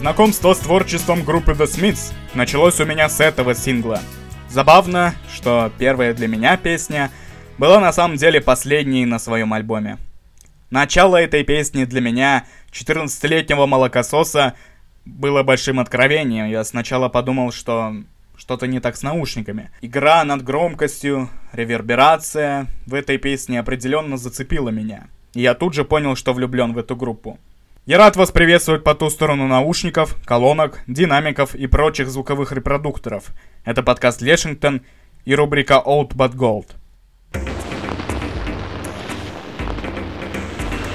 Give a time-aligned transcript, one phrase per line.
[0.00, 4.00] Знакомство с творчеством группы The Smiths началось у меня с этого сингла.
[4.48, 7.10] Забавно, что первая для меня песня
[7.58, 9.98] была на самом деле последней на своем альбоме.
[10.70, 14.54] Начало этой песни для меня, 14-летнего молокососа,
[15.04, 16.48] было большим откровением.
[16.48, 17.94] Я сначала подумал, что
[18.38, 19.70] что-то не так с наушниками.
[19.82, 25.08] Игра над громкостью, реверберация в этой песне определенно зацепила меня.
[25.34, 27.38] И я тут же понял, что влюблен в эту группу.
[27.86, 33.30] Я рад вас приветствовать по ту сторону наушников, колонок, динамиков и прочих звуковых репродукторов.
[33.64, 34.82] Это подкаст Лешингтон
[35.24, 36.66] и рубрика Old But Gold.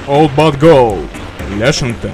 [0.08, 1.10] Old But Gold.
[1.58, 2.12] Лешингтон.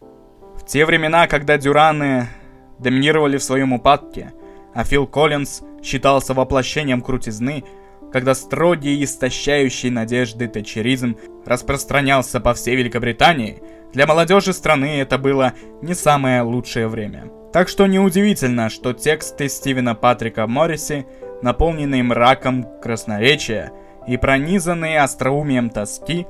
[0.00, 2.28] В те времена, когда Дюраны
[2.78, 4.32] доминировали в своем упадке,
[4.72, 7.64] а Фил Коллинз считался воплощением крутизны,
[8.12, 11.16] когда строгий и истощающий надежды тачеризм
[11.46, 17.30] распространялся по всей Великобритании, для молодежи страны это было не самое лучшее время.
[17.52, 21.06] Так что неудивительно, что тексты Стивена Патрика Морриси,
[21.42, 23.72] наполненные мраком красноречия
[24.06, 26.26] и пронизанные остроумием тоски,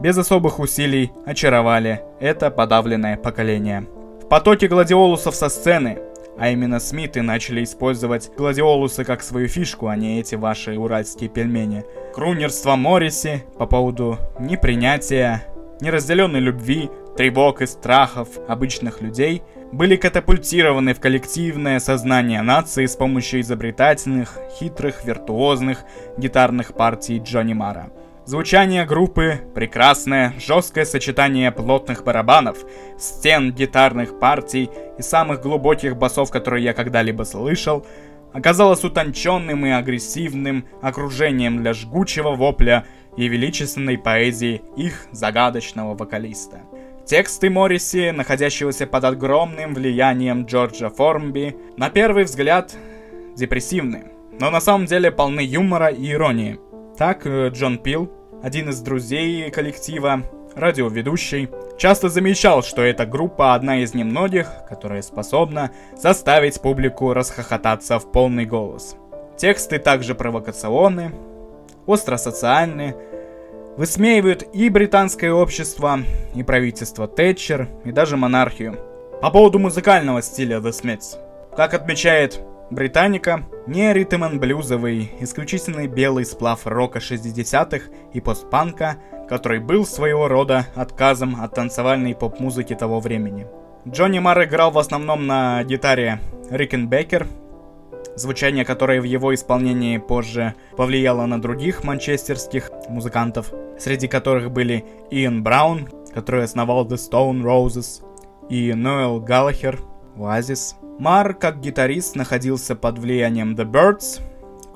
[0.00, 3.86] без особых усилий очаровали это подавленное поколение.
[4.22, 5.98] В потоке гладиолусов со сцены
[6.38, 11.84] а именно Смиты начали использовать гладиолусы как свою фишку, а не эти ваши уральские пельмени.
[12.14, 15.44] Крунерство Морриси по поводу непринятия,
[15.80, 23.40] неразделенной любви, тревог и страхов обычных людей были катапультированы в коллективное сознание нации с помощью
[23.40, 25.78] изобретательных, хитрых, виртуозных
[26.16, 27.90] гитарных партий Джонни Мара.
[28.26, 32.56] Звучание группы прекрасное, жесткое сочетание плотных барабанов,
[32.98, 37.86] стен гитарных партий и самых глубоких басов, которые я когда-либо слышал,
[38.32, 42.86] оказалось утонченным и агрессивным окружением для жгучего вопля
[43.18, 46.62] и величественной поэзии их загадочного вокалиста.
[47.04, 52.74] Тексты Морриси, находящегося под огромным влиянием Джорджа Формби, на первый взгляд
[53.36, 56.58] депрессивны, но на самом деле полны юмора и иронии.
[56.96, 58.08] Так, э, Джон Пил,
[58.40, 60.22] один из друзей коллектива,
[60.54, 68.12] радиоведущий, часто замечал, что эта группа одна из немногих, которая способна заставить публику расхохотаться в
[68.12, 68.94] полный голос.
[69.36, 71.10] Тексты также провокационны,
[71.86, 72.94] остро-социальны,
[73.76, 75.98] высмеивают и британское общество,
[76.36, 78.78] и правительство Тэтчер, и даже монархию.
[79.20, 81.18] По поводу музыкального стиля The Smiths.
[81.56, 82.40] Как отмечает
[82.70, 88.96] Британика не ритм блюзовый, исключительный белый сплав рока 60-х и постпанка,
[89.28, 93.46] который был своего рода отказом от танцевальной поп-музыки того времени.
[93.86, 96.20] Джонни Марр играл в основном на гитаре
[96.50, 97.26] Рикенбекер,
[98.16, 105.42] звучание которое в его исполнении позже повлияло на других манчестерских музыкантов, среди которых были Иэн
[105.42, 108.02] Браун, который основал The Stone Roses,
[108.48, 109.80] и Ноэл Галлахер,
[110.16, 110.74] Oasis.
[110.98, 114.20] Мар, как гитарист, находился под влиянием The Birds,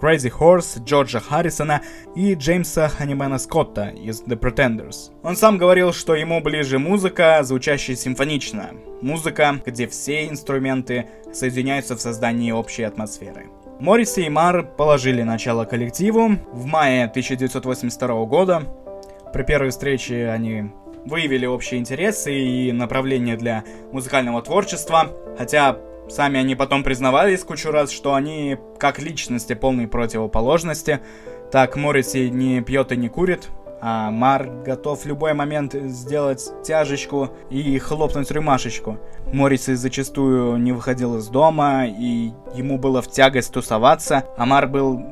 [0.01, 1.83] Crazy Horse, Джорджа Харрисона
[2.15, 5.13] и Джеймса Ханимена Скотта из The Pretenders.
[5.23, 8.71] Он сам говорил, что ему ближе музыка, звучащая симфонично.
[9.01, 13.47] Музыка, где все инструменты соединяются в создании общей атмосферы.
[13.79, 18.63] Морриси и Мар положили начало коллективу в мае 1982 года.
[19.33, 20.73] При первой встрече они
[21.05, 23.63] выявили общие интересы и направления для
[23.93, 25.79] музыкального творчества, хотя
[26.09, 31.01] Сами они потом признавались кучу раз, что они как личности полной противоположности.
[31.53, 33.49] Так Морриси не пьет и не курит,
[33.81, 38.99] а Мар готов в любой момент сделать тяжечку и хлопнуть рюмашечку.
[39.33, 45.03] Морриси зачастую не выходил из дома, и ему было в тягость тусоваться, а Мар был...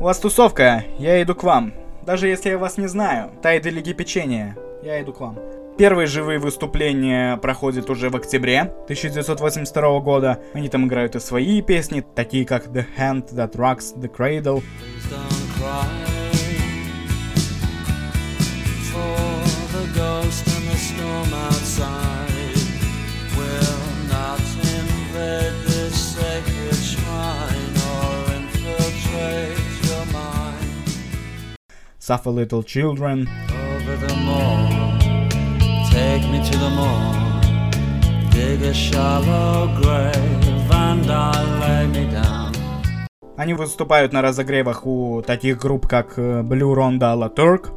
[0.00, 1.72] «У вас тусовка, я иду к вам.
[2.02, 3.30] Даже если я вас не знаю.
[3.42, 5.38] Тайды Лиги Печенья, я иду к вам».
[5.78, 10.42] Первые живые выступления проходят уже в октябре 1982 года.
[10.52, 14.64] Они там играют и свои песни, такие как The Hand That Rocks the Cradle.
[32.00, 33.28] Suffer Little Children.
[33.76, 34.97] Over the moor.
[35.98, 37.40] Take me to the morn,
[38.30, 42.54] dig a shallow grave and I'll lay me down.
[43.36, 47.72] Они выступают на разогревах у таких групп, как э, Blue Ronda La Turk.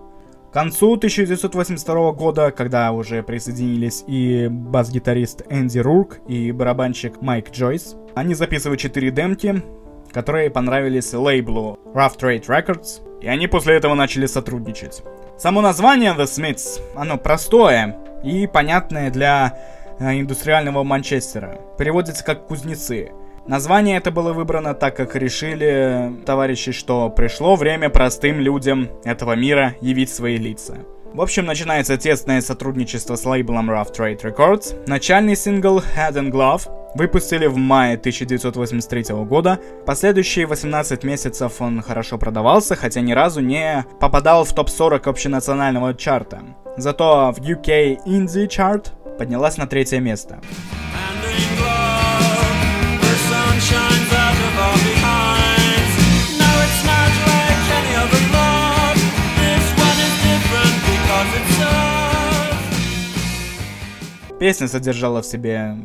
[0.51, 7.95] К концу 1982 года, когда уже присоединились и бас-гитарист Энди Рурк и барабанщик Майк Джойс,
[8.13, 9.63] они записывают четыре демки,
[10.11, 15.01] которые понравились лейблу Rough Trade Records, и они после этого начали сотрудничать.
[15.39, 19.57] Само название The Smiths, оно простое, и понятное для
[19.99, 21.59] э, индустриального Манчестера.
[21.77, 23.11] Переводится как «кузнецы».
[23.47, 29.75] Название это было выбрано так, как решили товарищи, что пришло время простым людям этого мира
[29.81, 30.77] явить свои лица.
[31.13, 34.87] В общем, начинается тесное сотрудничество с лейблом Rough Trade Records.
[34.87, 39.59] Начальный сингл Head and Glove выпустили в мае 1983 года.
[39.85, 46.43] Последующие 18 месяцев он хорошо продавался, хотя ни разу не попадал в топ-40 общенационального чарта.
[46.77, 48.87] Зато в UK Indie Chart
[49.17, 50.39] поднялась на третье место.
[64.39, 65.75] Песня содержала в себе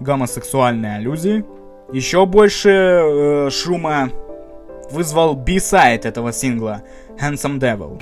[0.00, 1.44] гомосексуальные аллюзии.
[1.92, 4.10] Еще больше э, шума
[4.90, 6.82] вызвал B-сайд этого сингла
[7.20, 8.00] Handsome Devil.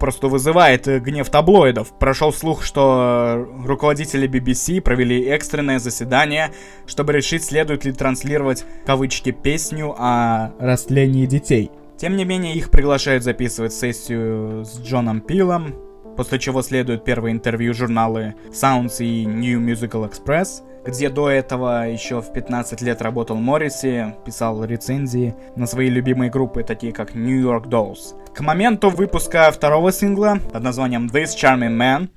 [0.00, 1.92] Попросту вызывает э, гнев таблоидов.
[1.98, 6.52] Прошел слух, что э, руководители BBC провели экстренное заседание,
[6.86, 11.70] чтобы решить, следует ли транслировать, кавычки, песню о растлении детей.
[11.98, 15.74] Тем не менее, их приглашают записывать сессию с Джоном Пилом,
[16.16, 22.22] после чего следует первое интервью журналы Sounds и New Musical Express, где до этого еще
[22.22, 27.66] в 15 лет работал Морриси, писал рецензии на свои любимые группы, такие как New York
[27.66, 28.14] Dolls.
[28.34, 32.08] К моменту выпуска второго сингла под названием This Charming Man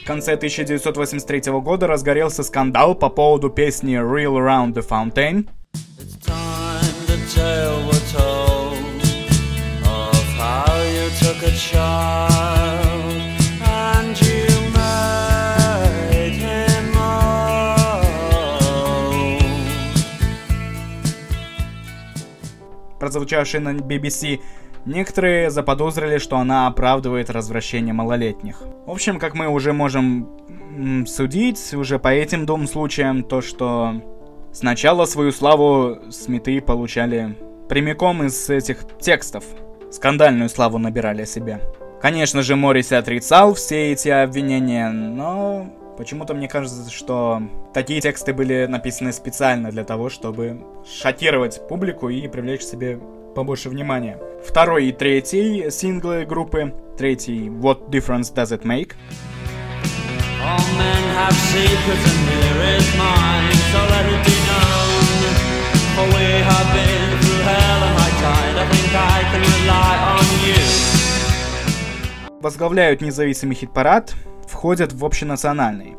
[0.00, 5.48] В конце 1983 года разгорелся скандал по поводу песни Real Around the Fountain.
[22.98, 24.40] Прозвучавшей на BBC,
[24.84, 28.62] некоторые заподозрили, что она оправдывает развращение малолетних.
[28.84, 30.28] В общем, как мы уже можем
[31.06, 34.02] судить, уже по этим двум случаям, то, что
[34.52, 37.36] сначала свою славу Смиты получали
[37.68, 39.44] прямиком из этих текстов,
[39.90, 41.60] скандальную славу набирали себе.
[42.00, 45.66] Конечно же, Морриси отрицал все эти обвинения, но
[45.96, 47.42] почему-то мне кажется, что
[47.72, 52.98] такие тексты были написаны специально для того, чтобы шокировать публику и привлечь к себе
[53.34, 54.18] побольше внимания.
[54.46, 56.74] Второй и третий синглы группы.
[56.96, 58.92] Третий What Difference Does It Make?
[60.42, 64.96] All men have secrets and here is mine, so let it be known.
[65.96, 67.05] For we have been
[72.46, 74.14] возглавляют независимый хит-парад,
[74.48, 75.95] входят в общенациональный.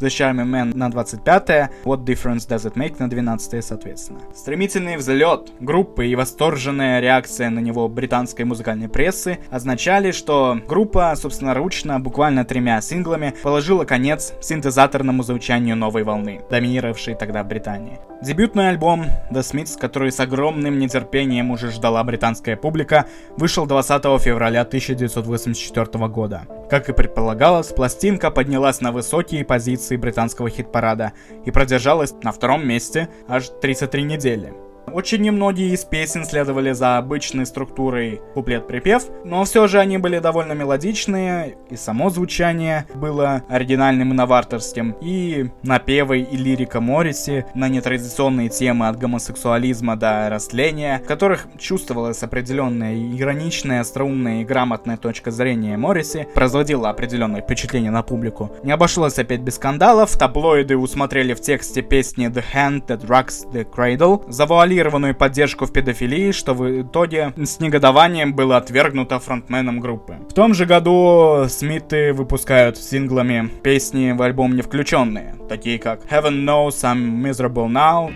[0.00, 4.20] The Charming Man на 25-е, What Difference Does It Make на 12-е, соответственно.
[4.34, 12.00] Стремительный взлет группы и восторженная реакция на него британской музыкальной прессы означали, что группа собственноручно,
[12.00, 17.98] буквально тремя синглами, положила конец синтезаторному звучанию новой волны, доминировавшей тогда Британии.
[18.22, 24.60] Дебютный альбом The Smiths, который с огромным нетерпением уже ждала британская публика, вышел 20 февраля
[24.60, 26.42] 1984 года.
[26.68, 31.12] Как и предполагалось, пластинка поднялась на высокие позиции позиции британского хит-парада
[31.46, 34.52] и продержалась на втором месте аж 33 недели.
[34.92, 40.52] Очень немногие из песен следовали за обычной структурой куплет-припев, но все же они были довольно
[40.52, 48.48] мелодичные, и само звучание было оригинальным и новаторским, и напевы и лирика Морриси на нетрадиционные
[48.48, 55.76] темы от гомосексуализма до растления, в которых чувствовалась определенная ироничная, остроумная и грамотная точка зрения
[55.76, 58.50] Морриси, производила определенное впечатление на публику.
[58.64, 63.64] Не обошлось опять без скандалов, таблоиды усмотрели в тексте песни The Hand That Rocks the
[63.64, 70.16] Cradle, завуалировали завуалированную поддержку в педофилии, что в итоге с негодованием было отвергнуто фронтменом группы.
[70.30, 76.44] В том же году Смиты выпускают синглами песни в альбом не включенные, такие как Heaven
[76.44, 78.10] Knows I'm Miserable Now,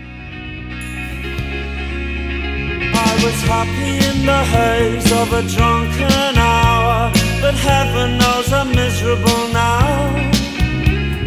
[2.97, 9.47] I was happy in the haze of a drunken hour, but heaven knows I'm miserable
[9.53, 10.13] now.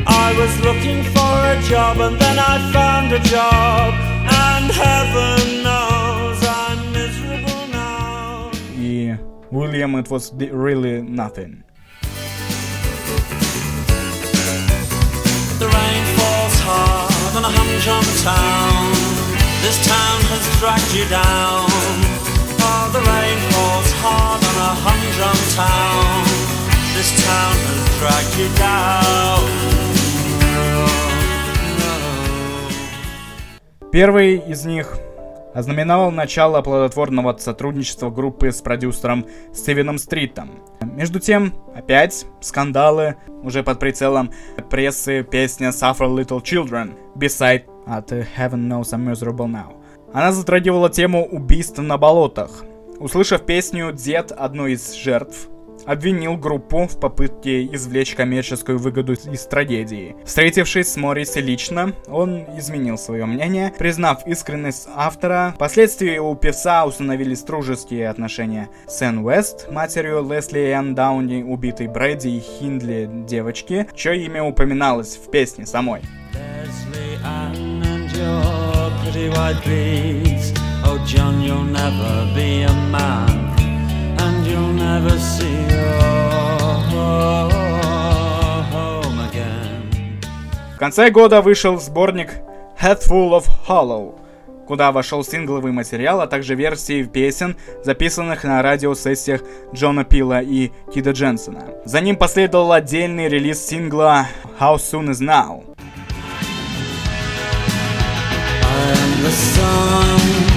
[0.07, 4.18] I was looking for a job and then I found a job.
[8.77, 9.17] Yeah,
[9.51, 11.65] William, it was really nothing.
[15.59, 18.93] The rain falls hard on a humdrum town.
[19.63, 21.67] This town has dragged you down.
[22.63, 26.25] Oh, the rain falls hard on a humdrum town.
[26.95, 29.78] This town has dragged you down.
[33.91, 34.99] Первый из них
[35.55, 40.51] ознаменовал начало плодотворного сотрудничества группы с продюсером Стивеном Стритом.
[40.83, 44.31] Между тем, опять скандалы, уже под прицелом
[44.69, 49.75] прессы песня Suffer Little Children, beside от Heaven Knows I'm Miserable Now.
[50.13, 52.65] Она затрагивала тему убийств на болотах.
[52.99, 55.49] Услышав песню, дед одной из жертв
[55.89, 60.15] обвинил группу в попытке извлечь коммерческую выгоду из трагедии.
[60.25, 65.53] Встретившись с Морриси лично, он изменил свое мнение, признав искренность автора.
[65.57, 72.29] Впоследствии у певца установились дружеские отношения с Энн Уэст, матерью Лесли Энн Дауни, убитой Брэди
[72.29, 76.03] и Хиндли девочки, чье имя упоминалось в песне самой.
[80.85, 83.48] Oh, John, you'll never be a man
[84.89, 85.99] never see your
[88.73, 90.21] home again.
[90.75, 92.31] В конце года вышел сборник
[92.81, 94.19] Head Full of Hollow,
[94.67, 99.43] куда вошел сингловый материал, а также версии песен, записанных на радиосессиях
[99.75, 101.65] Джона Пила и Кида Дженсона.
[101.85, 104.27] За ним последовал отдельный релиз сингла
[104.59, 105.65] How Soon Is Now.
[109.21, 110.48] the sun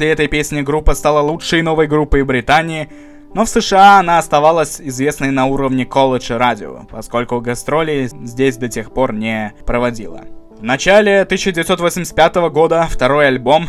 [0.00, 2.88] После этой песни группа стала лучшей новой группой Британии,
[3.34, 8.94] но в США она оставалась известной на уровне колледжа радио, поскольку гастроли здесь до тех
[8.94, 10.22] пор не проводила.
[10.58, 13.68] В начале 1985 года второй альбом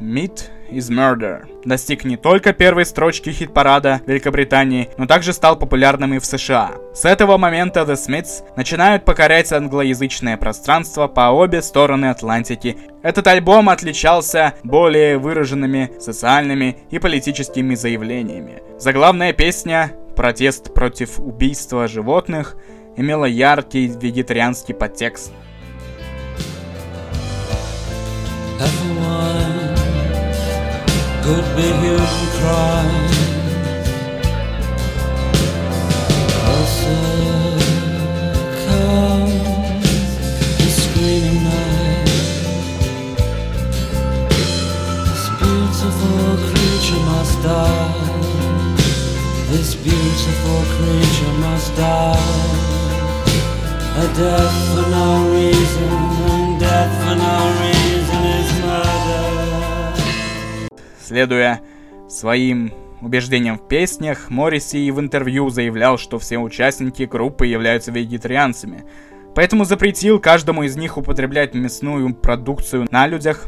[0.00, 6.18] Meet is Murder достиг не только первой строчки хит-парада Великобритании, но также стал популярным и
[6.18, 6.72] в США.
[6.94, 12.76] С этого момента The Smiths начинают покорять англоязычное пространство по обе стороны Атлантики.
[13.02, 18.62] Этот альбом отличался более выраженными социальными и политическими заявлениями.
[18.78, 22.56] Заглавная песня «Протест против убийства животных»
[22.96, 25.32] имела яркий вегетарианский подтекст.
[28.60, 29.67] Everyone
[31.28, 33.16] could be human cries.
[40.58, 42.08] The screaming night.
[45.08, 47.92] This beautiful creature must die.
[49.52, 52.36] This beautiful creature must die.
[54.02, 55.90] A death for no reason,
[56.32, 57.77] and death for no reason
[61.08, 61.62] Следуя
[62.06, 68.84] своим убеждениям в песнях, Морриси в интервью заявлял, что все участники группы являются вегетарианцами,
[69.34, 73.46] поэтому запретил каждому из них употреблять мясную продукцию на людях,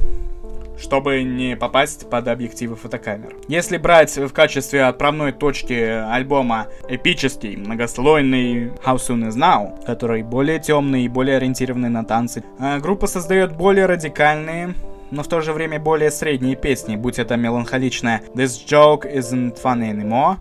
[0.79, 3.37] чтобы не попасть под объективы фотокамер.
[3.47, 10.61] Если брать в качестве отправной точки альбома эпический, многослойный How Soon Is Now, который более
[10.61, 14.75] темный и более ориентированный на танцы, а группа создает более радикальные,
[15.11, 19.91] но в то же время более средние песни, будь это меланхоличная This Joke Isn't Funny
[19.91, 20.39] Anymore,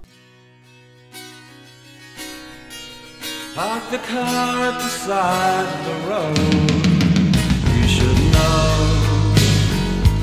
[3.56, 6.38] Park the car at the side of the road.
[7.76, 9.36] You should know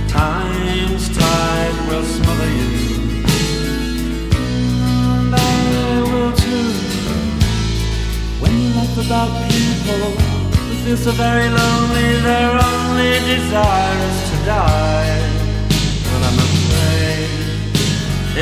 [0.09, 2.71] time's tide will smother you.
[4.81, 5.39] And I
[6.09, 6.73] will too.
[8.41, 10.17] When you laugh about people
[10.57, 15.21] who feel so very lonely, their only desire is to die.
[16.11, 17.29] But I'm afraid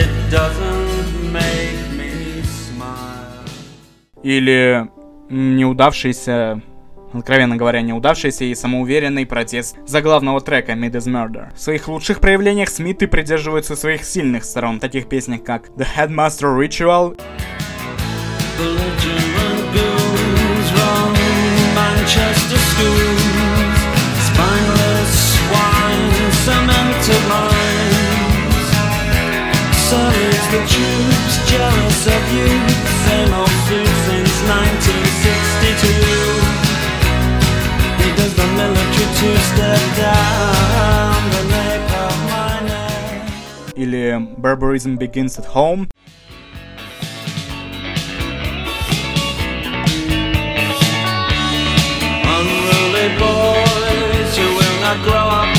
[0.03, 3.49] it doesn't make me smile.
[4.23, 4.87] Или
[5.31, 6.61] неудавшийся
[7.15, 11.55] откровенно говоря, неудавшийся и самоуверенный протест заглавного трека Mid is Murder.
[11.55, 17.19] В своих лучших проявлениях Смиты придерживаются своих сильных сторон, таких песнях как The Headmaster Ritual,
[21.75, 23.04] Manchester schools,
[30.55, 30.71] could
[31.51, 32.47] jealous of you.
[33.07, 35.89] Same old suit since 1962.
[37.99, 43.27] He does the military two-step down the nape of my neck.
[43.77, 45.89] Или um, barbarism begins at home.
[52.37, 55.51] Unruly boys, you will not grow up,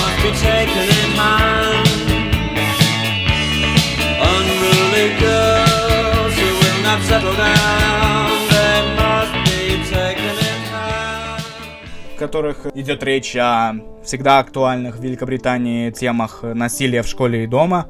[12.26, 17.88] которых идет речь о всегда актуальных в Великобритании темах насилия в школе и дома.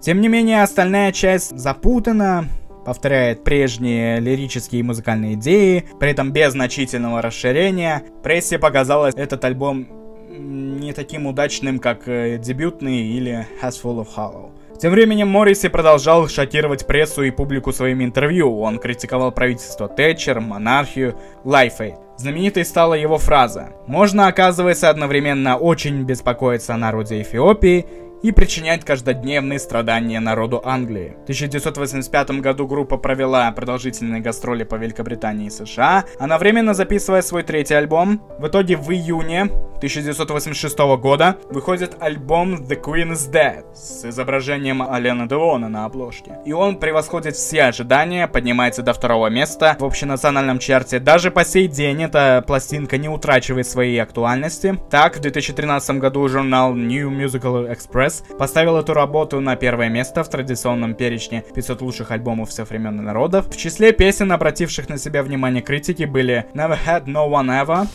[0.00, 2.46] Тем не менее, остальная часть запутана,
[2.86, 8.04] повторяет прежние лирические и музыкальные идеи, при этом без значительного расширения.
[8.22, 9.88] Прессе показалось этот альбом
[10.30, 14.50] не таким удачным, как э, дебютный или Hatful of Hollow.
[14.80, 18.58] Тем временем Моррисси продолжал шокировать прессу и публику своими интервью.
[18.60, 21.94] Он критиковал правительство Тэтчер, монархию, Live Aid.
[22.22, 23.70] Знаменитой стала его фраза.
[23.88, 27.84] «Можно, оказывается, одновременно очень беспокоиться о народе Эфиопии
[28.22, 31.16] и причинять каждодневные страдания народу Англии.
[31.20, 37.74] В 1985 году группа провела продолжительные гастроли по Великобритании и США, одновременно записывая свой третий
[37.74, 38.22] альбом.
[38.38, 39.50] В итоге в июне
[39.82, 46.38] 1986 года выходит альбом The Queen is Dead с изображением Алена Делона на обложке.
[46.44, 51.00] И он превосходит все ожидания, поднимается до второго места в общенациональном чарте.
[51.00, 54.78] Даже по сей день эта пластинка не утрачивает своей актуальности.
[54.88, 60.22] Так, в 2013 году журнал New Musical Express Express поставил эту работу на первое место
[60.24, 63.46] в традиционном перечне 500 лучших альбомов всех времен народов.
[63.48, 67.86] В числе песен, обративших на себя внимание критики, были Never Had No One Ever,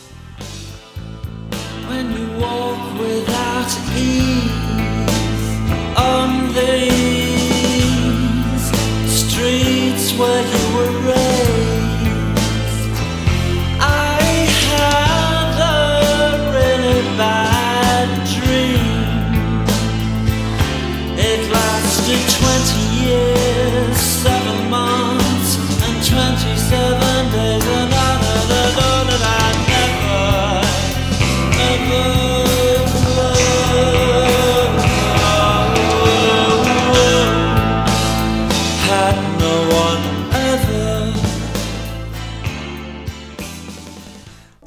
[1.88, 4.50] When you walk without ease
[5.96, 7.38] on these
[9.10, 11.68] streets where you were raised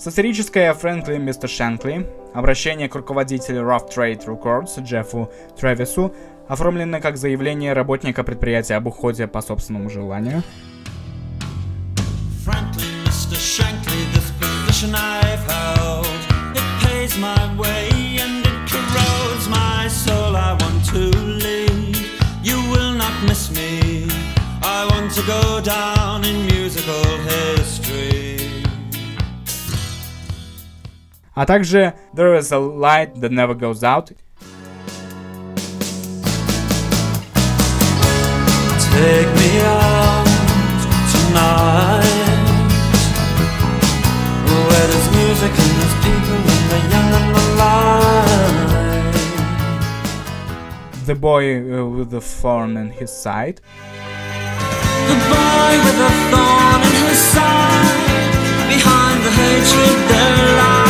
[0.01, 6.11] Сатирическое Фрэнкли Мистер Шенкли, обращение к руководителю Rough Trade Records Джеффу Тревису,
[6.47, 10.41] оформлено как заявление работника предприятия об уходе по собственному желанию.
[25.11, 27.90] To go down in musical history.
[31.34, 34.12] А также There is a light that never goes out.
[38.96, 40.24] Take me out
[41.12, 42.32] tonight
[44.46, 49.16] Where there's music and there's people and the young and the light
[51.04, 53.60] The boy uh, with the thorn in his side
[55.10, 58.00] The boy with the thorn in his side
[58.72, 60.89] Behind the hatred there lies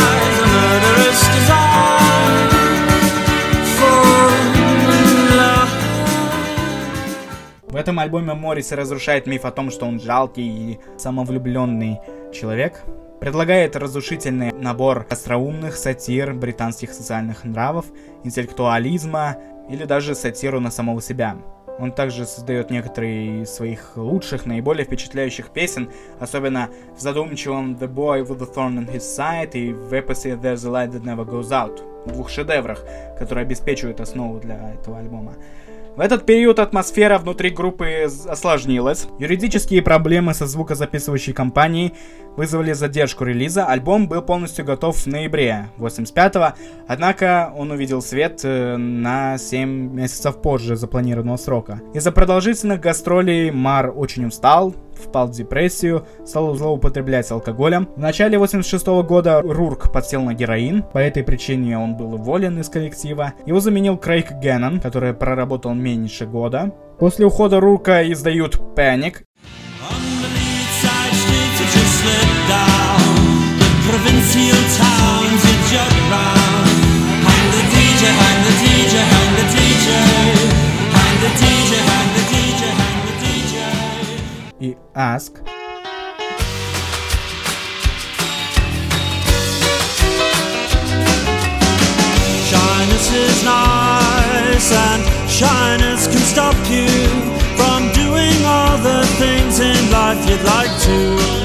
[7.68, 12.00] В этом альбоме Моррис разрушает миф о том, что он жалкий и самовлюбленный
[12.32, 12.82] человек,
[13.18, 17.86] предлагает разрушительный набор остроумных сатир британских социальных нравов,
[18.24, 19.36] интеллектуализма
[19.70, 21.36] или даже сатиру на самого себя.
[21.78, 28.26] Он также создает некоторые из своих лучших, наиболее впечатляющих песен, особенно в задумчивом The Boy
[28.26, 31.50] with the Thorn in His Side и в эпосе There's a Light That Never Goes
[31.50, 32.84] Out, двух шедеврах,
[33.18, 35.34] которые обеспечивают основу для этого альбома.
[35.94, 39.08] В этот период атмосфера внутри группы осложнилась.
[39.18, 41.92] Юридические проблемы со звукозаписывающей компанией
[42.34, 43.66] вызвали задержку релиза.
[43.66, 46.56] Альбом был полностью готов в ноябре 85-го,
[46.88, 51.82] однако он увидел свет э, на 7 месяцев позже запланированного срока.
[51.92, 57.88] Из-за продолжительных гастролей Мар очень устал, впал в депрессию, стал злоупотреблять алкоголем.
[57.96, 62.58] В начале 86 -го года Рурк подсел на героин, по этой причине он был уволен
[62.58, 63.34] из коллектива.
[63.46, 66.72] Его заменил Крейг Геннон, который проработал меньше года.
[66.98, 69.24] После ухода Рурка издают Panic.
[73.92, 75.51] provincial towns
[85.14, 85.32] Ask.
[92.50, 96.88] Shyness is nice and shyness can stop you
[97.58, 101.42] from doing all the things in life you'd like to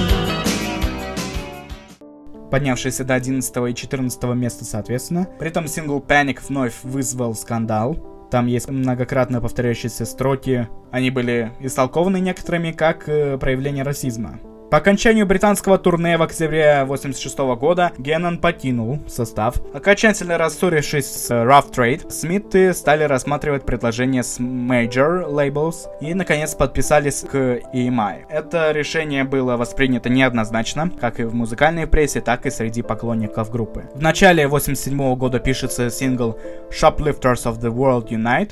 [2.49, 5.27] поднявшийся до 11 и 14 места соответственно.
[5.37, 8.16] При этом сингл Panic вновь вызвал скандал.
[8.29, 10.67] Там есть многократно повторяющиеся строки.
[10.91, 14.39] Они были истолкованы некоторыми как э, проявление расизма.
[14.69, 19.55] По окончанию британского турне в октябре 86 года Геннон покинул состав.
[19.73, 27.21] Окончательно рассорившись с Rough Trade, Смиты стали рассматривать предложения с Major Labels и, наконец, подписались
[27.21, 28.25] к EMI.
[28.29, 33.89] Это решение было воспринято неоднозначно, как и в музыкальной прессе, так и среди поклонников группы.
[33.95, 36.37] В начале 87 года пишется сингл
[36.71, 38.51] Shoplifters of the World Unite.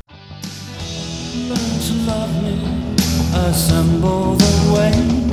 [3.36, 5.25] Assemble the way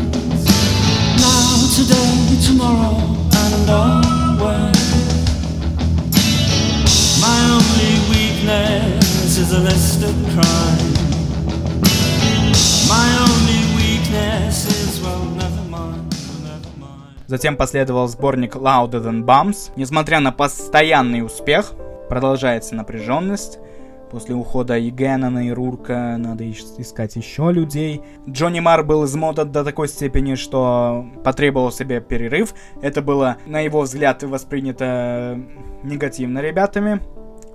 [17.27, 19.71] Затем последовал сборник Louder Than Bums.
[19.77, 21.73] Несмотря на постоянный успех,
[22.11, 23.59] продолжается напряженность.
[24.13, 28.03] После ухода и Геннона, и Рурка надо искать еще людей.
[28.29, 32.55] Джонни Мар был измотан до такой степени, что потребовал себе перерыв.
[32.83, 35.41] Это было, на его взгляд, воспринято
[35.83, 37.01] негативно ребятами.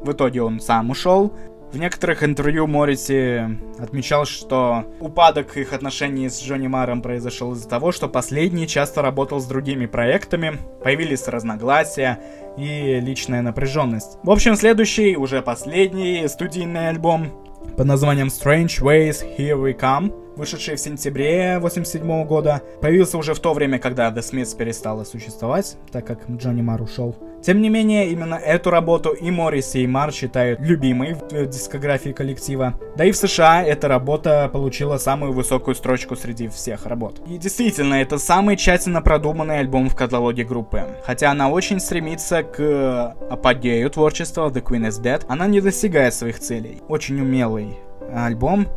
[0.01, 1.31] В итоге он сам ушел.
[1.71, 7.91] В некоторых интервью Морриси отмечал, что упадок их отношений с Джонни Маром произошел из-за того,
[7.91, 12.19] что последний часто работал с другими проектами, появились разногласия
[12.58, 14.17] и личная напряженность.
[14.23, 17.34] В общем, следующий, уже последний студийный альбом
[17.75, 23.39] под названием Strange Ways Here We Come вышедший в сентябре 87 года, появился уже в
[23.39, 27.15] то время, когда The Smiths перестала существовать, так как Джонни Мар ушел.
[27.43, 32.73] Тем не менее, именно эту работу и Моррис, и Мар считают любимой в дискографии коллектива.
[32.95, 37.21] Да и в США эта работа получила самую высокую строчку среди всех работ.
[37.28, 40.84] И действительно, это самый тщательно продуманный альбом в каталоге группы.
[41.06, 46.39] Хотя она очень стремится к апогею творчества The Queen is Dead, она не достигает своих
[46.39, 46.82] целей.
[46.88, 47.78] Очень умелый
[48.13, 48.67] альбом,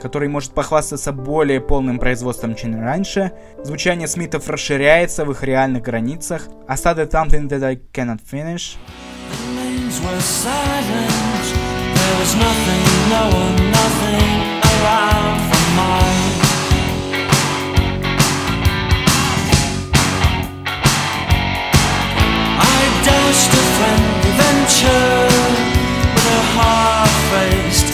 [0.00, 3.32] который может похвастаться более полным производством, чем раньше.
[3.62, 6.48] Звучание Смитов расширяется в их реальных границах.
[6.68, 8.76] Started something that I cannot finish.
[24.64, 25.28] venture
[26.14, 27.93] with a half-faced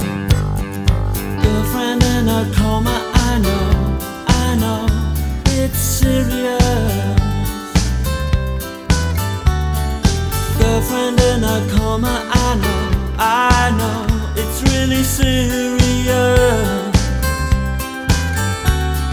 [11.90, 15.76] in a coma, I know, I know, it's really serious.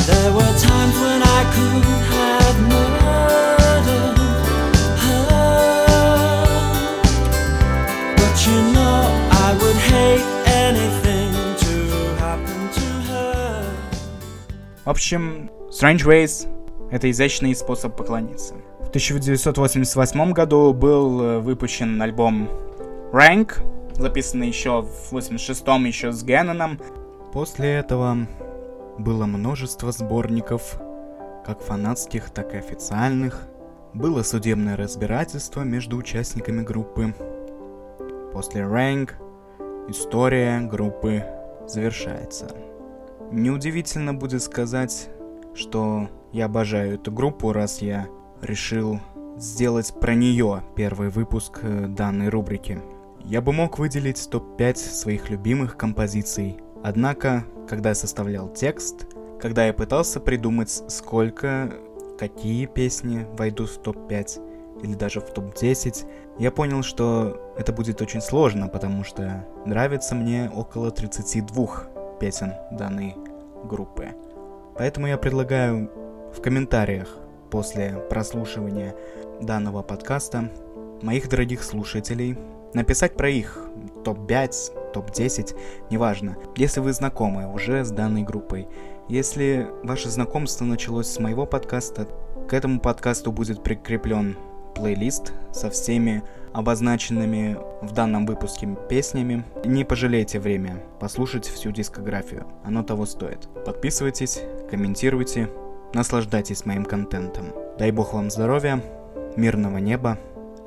[0.08, 4.18] There were times when I could have murdered
[5.04, 5.30] her,
[8.18, 9.00] but you know
[9.32, 11.32] I would hate anything
[11.64, 11.74] to
[12.20, 13.66] happen to her.
[14.86, 18.56] В общем, Strange Ways — это изящный способ поклониться.
[18.89, 22.49] В 1988 году был э, выпущен альбом
[23.13, 23.61] Rank,
[23.93, 26.81] записанный еще в 86-м еще с Генноном.
[27.35, 28.17] После этого
[28.97, 30.81] было множество сборников,
[31.45, 33.47] как фанатских, так и официальных.
[33.93, 37.15] Было судебное разбирательство между участниками группы.
[38.33, 39.11] После Rank
[39.91, 41.27] история группы
[41.67, 42.49] завершается.
[43.33, 45.11] Неудивительно будет сказать,
[45.55, 48.09] что я обожаю эту группу, раз я
[48.43, 49.01] решил
[49.37, 52.81] сделать про нее первый выпуск э, данной рубрики.
[53.25, 59.07] Я бы мог выделить топ-5 своих любимых композиций, однако когда я составлял текст,
[59.41, 61.73] когда я пытался придумать, сколько,
[62.19, 66.07] какие песни войдут в топ-5 или даже в топ-10,
[66.39, 73.15] я понял, что это будет очень сложно, потому что нравится мне около 32 песен данной
[73.65, 74.09] группы.
[74.77, 75.91] Поэтому я предлагаю
[76.35, 77.09] в комментариях
[77.51, 78.95] после прослушивания
[79.41, 80.51] данного подкаста
[81.03, 82.37] моих дорогих слушателей
[82.75, 83.59] написать про их
[84.05, 85.57] топ-5, топ-10,
[85.91, 88.69] неважно, если вы знакомы уже с данной группой.
[89.09, 92.07] Если ваше знакомство началось с моего подкаста,
[92.49, 94.37] к этому подкасту будет прикреплен
[94.75, 99.45] плейлист со всеми обозначенными в данном выпуске песнями.
[99.65, 103.49] Не пожалейте время послушать всю дискографию, оно того стоит.
[103.65, 105.49] Подписывайтесь, комментируйте,
[105.95, 107.47] наслаждайтесь моим контентом.
[107.79, 108.83] Дай бог вам здоровья,
[109.37, 110.19] мирного неба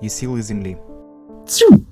[0.02, 0.78] и силы земли.
[1.48, 1.86] Тю!